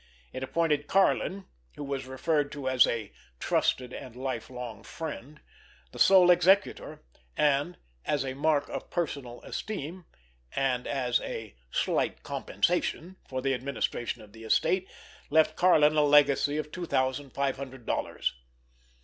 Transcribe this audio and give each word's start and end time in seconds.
It 0.33 0.41
appointed 0.41 0.87
Karlin, 0.87 1.45
who 1.75 1.83
was 1.83 2.07
referred 2.07 2.51
to 2.53 2.67
as 2.67 2.87
a 2.87 3.11
"trusted 3.39 3.93
and 3.93 4.15
lifelong 4.15 4.81
friend," 4.81 5.39
the 5.91 5.99
sole 5.99 6.31
executor; 6.31 7.03
and, 7.37 7.77
"as 8.03 8.25
a 8.25 8.33
mark 8.33 8.67
of 8.69 8.89
personal 8.89 9.43
esteem," 9.43 10.05
and 10.55 10.87
as 10.87 11.19
a 11.21 11.55
"slight 11.69 12.23
compensation" 12.23 13.17
for 13.29 13.43
the 13.43 13.53
administration 13.53 14.23
of 14.23 14.33
the 14.33 14.43
estate, 14.43 14.89
left 15.29 15.55
Karlin 15.55 15.95
a 15.95 16.01
legacy 16.01 16.57
of 16.57 16.71
two 16.71 16.87
thousand 16.87 17.35
five 17.35 17.57
hundred 17.57 17.85
dollars. 17.85 18.33